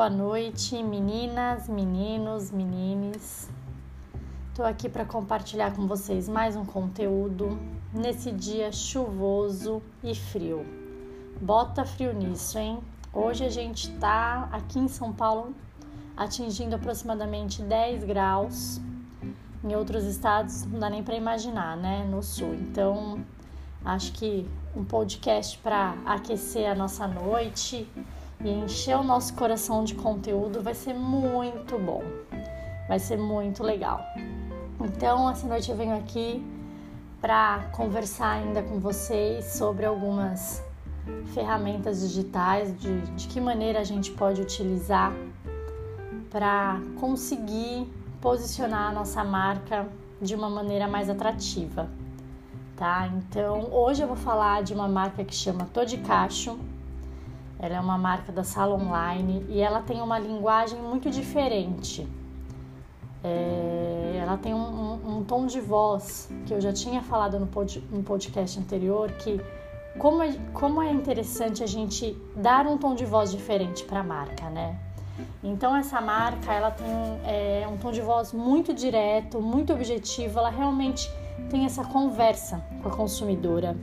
[0.00, 3.50] Boa noite, meninas, meninos, menines.
[4.48, 7.60] Estou aqui para compartilhar com vocês mais um conteúdo
[7.92, 10.64] nesse dia chuvoso e frio.
[11.38, 12.78] Bota frio nisso, hein?
[13.12, 15.54] Hoje a gente está aqui em São Paulo
[16.16, 18.80] atingindo aproximadamente 10 graus.
[19.62, 22.08] Em outros estados não dá nem para imaginar, né?
[22.10, 22.54] No sul.
[22.54, 23.22] Então,
[23.84, 27.86] acho que um podcast para aquecer a nossa noite
[28.42, 32.02] e encher o nosso coração de conteúdo vai ser muito bom.
[32.88, 34.00] Vai ser muito legal.
[34.80, 36.42] Então, essa noite eu venho aqui
[37.20, 40.62] para conversar ainda com vocês sobre algumas
[41.34, 45.12] ferramentas digitais, de, de que maneira a gente pode utilizar
[46.30, 47.86] para conseguir
[48.20, 49.86] posicionar a nossa marca
[50.20, 51.90] de uma maneira mais atrativa,
[52.76, 53.08] tá?
[53.08, 56.58] Então, hoje eu vou falar de uma marca que chama Todicacho
[57.60, 62.08] ela é uma marca da sala online e ela tem uma linguagem muito diferente.
[63.22, 67.46] É, ela tem um, um, um, tom de voz que eu já tinha falado no,
[67.46, 69.38] pod, no podcast anterior que
[69.98, 74.04] como é, como é interessante a gente dar um tom de voz diferente para a
[74.04, 74.78] marca, né?
[75.44, 76.86] Então essa marca ela tem
[77.26, 80.38] é, um tom de voz muito direto, muito objetivo.
[80.38, 81.10] Ela realmente
[81.50, 83.76] tem essa conversa com a consumidora.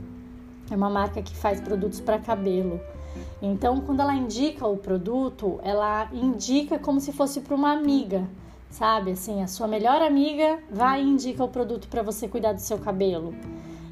[0.68, 2.80] É uma marca que faz produtos para cabelo.
[3.40, 8.28] Então, quando ela indica o produto, ela indica como se fosse para uma amiga,
[8.70, 9.12] sabe?
[9.12, 12.78] Assim, a sua melhor amiga vai e indica o produto para você cuidar do seu
[12.78, 13.34] cabelo.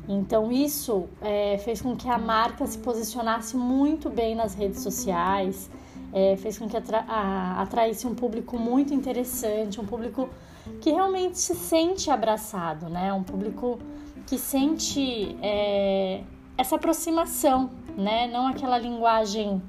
[0.09, 5.69] Então, isso é, fez com que a marca se posicionasse muito bem nas redes sociais,
[6.13, 10.29] é, fez com que atra a, atraísse um público muito interessante, um público
[10.81, 13.13] que realmente se sente abraçado, né?
[13.13, 13.79] Um público
[14.27, 16.23] que sente é,
[16.57, 18.27] essa aproximação né?
[18.27, 19.63] Não aquela linguagem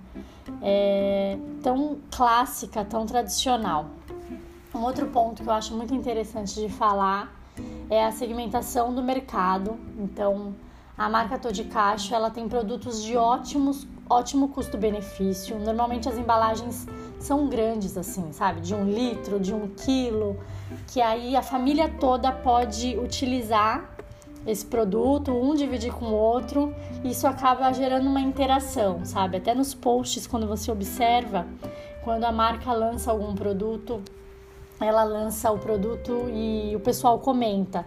[0.61, 3.87] é, tão clássica, tão tradicional.
[4.75, 7.33] Um outro ponto que eu acho muito interessante de falar
[7.89, 9.79] é a segmentação do mercado.
[9.97, 10.53] Então,
[10.97, 15.57] a marca Todicacho, ela tem produtos de ótimos, ótimo custo-benefício.
[15.57, 16.85] Normalmente as embalagens
[17.17, 18.61] são grandes, assim, sabe?
[18.61, 20.37] De um litro, de um quilo,
[20.87, 23.96] que aí a família toda pode utilizar
[24.47, 29.37] esse produto, um dividir com o outro, isso acaba gerando uma interação, sabe?
[29.37, 31.45] Até nos posts, quando você observa,
[32.03, 34.01] quando a marca lança algum produto,
[34.79, 37.85] ela lança o produto e o pessoal comenta.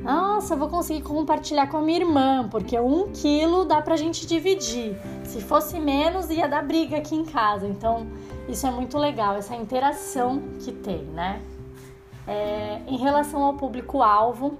[0.00, 4.96] Nossa, vou conseguir compartilhar com a minha irmã, porque um quilo dá pra gente dividir.
[5.24, 7.66] Se fosse menos, ia dar briga aqui em casa.
[7.66, 8.06] Então,
[8.48, 11.42] isso é muito legal, essa interação que tem, né?
[12.26, 14.58] É, em relação ao público-alvo,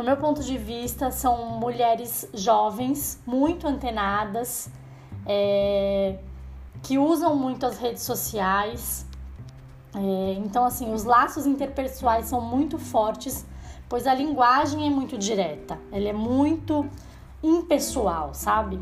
[0.00, 4.70] no meu ponto de vista, são mulheres jovens, muito antenadas,
[5.26, 6.18] é,
[6.82, 9.04] que usam muito as redes sociais.
[9.94, 13.46] É, então, assim, os laços interpessoais são muito fortes,
[13.90, 16.88] pois a linguagem é muito direta, ela é muito
[17.42, 18.80] impessoal, sabe?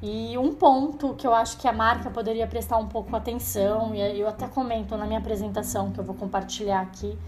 [0.00, 4.20] E um ponto que eu acho que a marca poderia prestar um pouco atenção, e
[4.20, 7.18] eu até comento na minha apresentação que eu vou compartilhar aqui,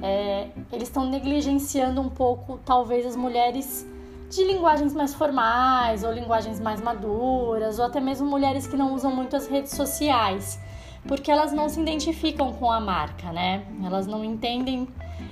[0.00, 3.86] é, eles estão negligenciando um pouco, talvez, as mulheres
[4.30, 9.14] de linguagens mais formais ou linguagens mais maduras, ou até mesmo mulheres que não usam
[9.14, 10.60] muito as redes sociais,
[11.08, 13.66] porque elas não se identificam com a marca, né?
[13.84, 14.88] Elas não entendem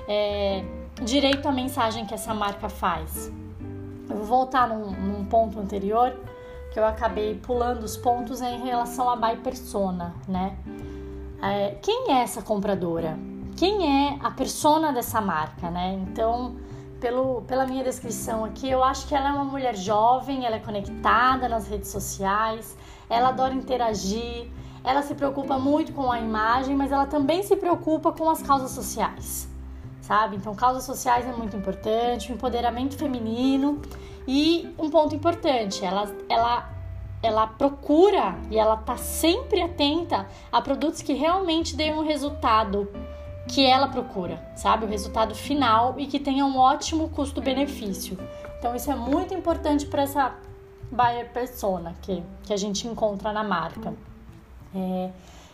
[0.08, 0.64] é,
[1.02, 3.32] direito a mensagem que essa marca faz.
[4.08, 6.16] Eu vou voltar num, num ponto anterior
[6.70, 10.56] que eu acabei pulando os pontos é em relação à buy persona, né?
[11.42, 13.18] É, quem é essa compradora?
[13.60, 15.98] quem é a persona dessa marca, né?
[16.08, 16.56] Então,
[16.98, 20.58] pelo, pela minha descrição aqui, eu acho que ela é uma mulher jovem, ela é
[20.58, 22.74] conectada nas redes sociais,
[23.10, 24.48] ela adora interagir,
[24.82, 28.70] ela se preocupa muito com a imagem, mas ela também se preocupa com as causas
[28.70, 29.46] sociais,
[30.00, 30.36] sabe?
[30.36, 33.78] Então, causas sociais é muito importante, o empoderamento feminino
[34.32, 36.70] e um ponto importante, ela, ela,
[37.20, 42.88] ela procura e ela tá sempre atenta a produtos que realmente deem um resultado
[43.48, 44.84] que ela procura, sabe?
[44.84, 48.16] O resultado final e que tenha um ótimo custo-benefício.
[48.56, 50.32] Então, isso é muito importante para essa
[50.92, 53.92] buyer persona que, que a gente encontra na marca.
[54.72, 55.10] É,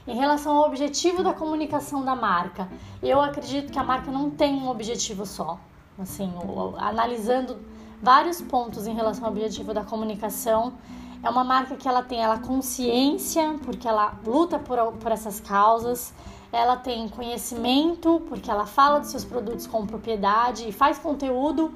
[0.06, 2.68] em relação ao objetivo da comunicação da marca,
[3.02, 5.58] eu acredito que a marca não tem um objetivo só.
[5.98, 6.30] Assim,
[6.76, 7.56] analisando
[8.02, 10.74] vários pontos em relação ao objetivo da comunicação,
[11.22, 16.12] é uma marca que ela tem ela consciência, porque ela luta por, por essas causas,
[16.52, 21.72] ela tem conhecimento, porque ela fala dos seus produtos com propriedade e faz conteúdo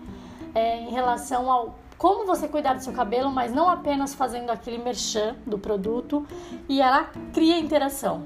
[0.55, 4.79] é, em relação ao como você cuidar do seu cabelo, mas não apenas fazendo aquele
[4.79, 6.27] merchan do produto,
[6.67, 8.23] e ela cria interação.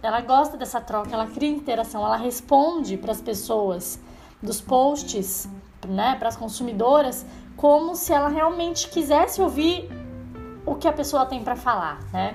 [0.00, 3.98] ela gosta dessa troca, ela cria interação, ela responde para as pessoas
[4.40, 5.48] dos posts,
[5.86, 7.24] né, para as consumidoras,
[7.56, 9.88] como se ela realmente quisesse ouvir
[10.64, 12.34] o que a pessoa tem para falar, né?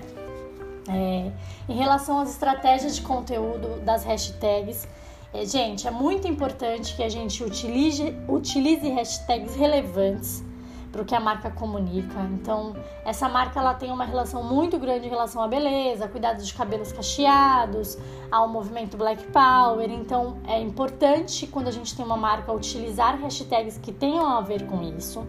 [0.90, 1.32] É,
[1.70, 4.88] em relação às estratégias de conteúdo das hashtags,
[5.34, 10.44] é, gente, é muito importante que a gente utilize, utilize hashtags relevantes
[10.92, 12.20] para o que a marca comunica.
[12.34, 16.54] Então, essa marca ela tem uma relação muito grande em relação à beleza, cuidados de
[16.54, 17.98] cabelos cacheados,
[18.30, 19.90] ao movimento Black Power.
[19.90, 24.66] Então, é importante quando a gente tem uma marca utilizar hashtags que tenham a ver
[24.68, 25.26] com isso.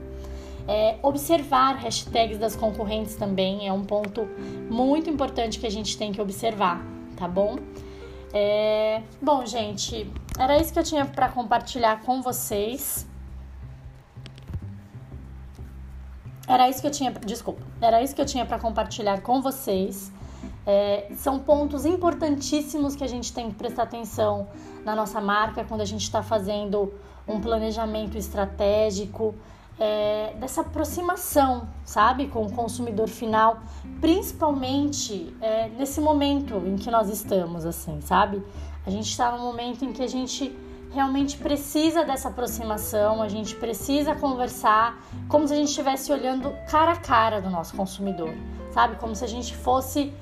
[0.66, 4.28] É, observar hashtags das concorrentes também é um ponto
[4.70, 6.80] muito importante que a gente tem que observar,
[7.16, 7.56] tá bom?
[8.32, 13.06] É, bom, gente, era isso que eu tinha para compartilhar com vocês.
[16.52, 20.12] Era isso que eu tinha, desculpa, era isso que eu tinha para compartilhar com vocês.
[20.66, 24.48] É, são pontos importantíssimos que a gente tem que prestar atenção
[24.84, 26.92] na nossa marca quando a gente está fazendo
[27.26, 29.34] um planejamento estratégico,
[29.78, 33.60] é, dessa aproximação, sabe, com o consumidor final,
[34.00, 38.42] principalmente é, nesse momento em que nós estamos, assim, sabe?
[38.86, 40.54] A gente está num momento em que a gente
[40.94, 46.92] realmente precisa dessa aproximação, a gente precisa conversar como se a gente estivesse olhando cara
[46.92, 48.34] a cara do nosso consumidor,
[48.70, 48.96] sabe?
[48.96, 50.12] Como se a gente fosse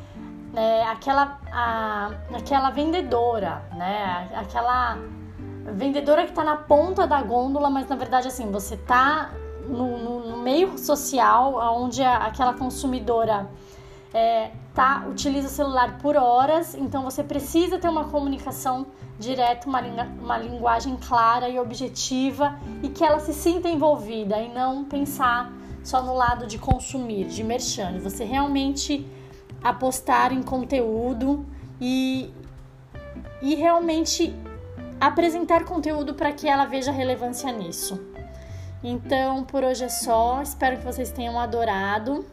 [0.54, 4.30] é, aquela, a, aquela vendedora, né?
[4.34, 4.98] Aquela
[5.72, 9.30] vendedora que está na ponta da gôndola, mas na verdade assim, você está
[9.66, 13.48] no, no, meio social onde aquela consumidora
[14.12, 14.50] é,
[14.80, 18.86] tá, utiliza o celular por horas, então você precisa ter uma comunicação
[19.18, 19.82] direta, uma,
[20.18, 25.52] uma linguagem clara e objetiva e que ela se sinta envolvida e não pensar
[25.84, 27.98] só no lado de consumir, de merchan.
[27.98, 29.06] Você realmente
[29.62, 31.44] apostar em conteúdo
[31.78, 32.32] e,
[33.42, 34.34] e realmente
[34.98, 38.00] apresentar conteúdo para que ela veja relevância nisso.
[38.82, 40.40] Então, por hoje é só.
[40.40, 42.24] Espero que vocês tenham adorado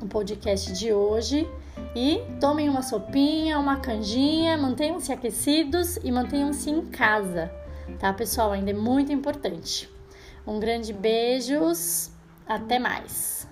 [0.00, 1.46] o podcast de hoje.
[1.94, 7.52] E tomem uma sopinha, uma canjinha, mantenham-se aquecidos e mantenham-se em casa,
[8.00, 8.50] tá, pessoal?
[8.50, 9.88] Ainda é muito importante.
[10.44, 12.10] Um grande beijos,
[12.46, 13.48] até mais.